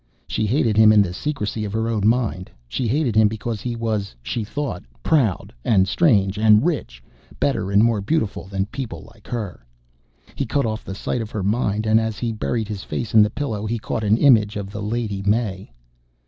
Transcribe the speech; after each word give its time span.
She 0.25 0.47
hated 0.47 0.77
him 0.77 0.91
in 0.91 1.03
the 1.03 1.13
secrecy 1.13 1.63
of 1.63 1.71
her 1.73 1.87
own 1.87 2.07
mind. 2.07 2.49
She 2.67 2.87
hated 2.87 3.15
him 3.15 3.27
because 3.27 3.61
he 3.61 3.75
was 3.75 4.15
she 4.23 4.43
thought 4.43 4.81
proud, 5.03 5.53
and 5.63 5.87
strange, 5.87 6.39
and 6.39 6.65
rich, 6.65 7.03
better 7.39 7.69
and 7.69 7.83
more 7.83 8.01
beautiful 8.01 8.47
than 8.47 8.65
people 8.65 9.07
like 9.13 9.27
her. 9.27 9.63
He 10.33 10.47
cut 10.47 10.65
off 10.65 10.83
the 10.83 10.95
sight 10.95 11.21
of 11.21 11.29
her 11.29 11.43
mind 11.43 11.85
and, 11.85 11.99
as 11.99 12.17
he 12.17 12.31
buried 12.31 12.67
his 12.67 12.83
face 12.83 13.13
in 13.13 13.21
the 13.21 13.29
pillow, 13.29 13.67
he 13.67 13.77
caught 13.77 14.03
an 14.03 14.17
image 14.17 14.55
of 14.55 14.71
the 14.71 14.81
Lady 14.81 15.21
May. 15.21 15.71